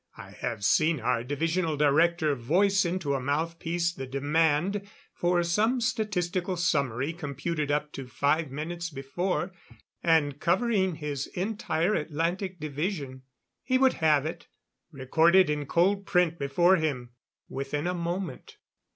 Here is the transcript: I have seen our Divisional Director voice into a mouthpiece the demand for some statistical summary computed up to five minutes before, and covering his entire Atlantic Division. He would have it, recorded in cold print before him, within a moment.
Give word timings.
I 0.17 0.31
have 0.31 0.65
seen 0.65 0.99
our 0.99 1.23
Divisional 1.23 1.77
Director 1.77 2.33
voice 2.33 2.85
into 2.85 3.13
a 3.13 3.19
mouthpiece 3.19 3.93
the 3.93 4.07
demand 4.07 4.89
for 5.13 5.43
some 5.43 5.79
statistical 5.79 6.57
summary 6.57 7.13
computed 7.13 7.69
up 7.69 7.91
to 7.93 8.07
five 8.07 8.49
minutes 8.49 8.89
before, 8.89 9.51
and 10.01 10.39
covering 10.39 10.95
his 10.95 11.27
entire 11.27 11.93
Atlantic 11.93 12.59
Division. 12.59 13.21
He 13.61 13.77
would 13.77 13.93
have 14.01 14.25
it, 14.25 14.47
recorded 14.91 15.51
in 15.51 15.67
cold 15.67 16.07
print 16.07 16.39
before 16.39 16.77
him, 16.77 17.11
within 17.47 17.85
a 17.85 17.93
moment. 17.93 18.57